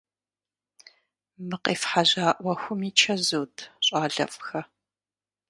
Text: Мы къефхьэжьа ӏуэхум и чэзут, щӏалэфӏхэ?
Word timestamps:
Мы 1.47 1.57
къефхьэжьа 1.63 2.27
ӏуэхум 2.41 2.81
и 2.89 2.91
чэзут, 2.99 3.55
щӏалэфӏхэ? 3.85 4.61